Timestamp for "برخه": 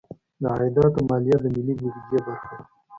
2.25-2.51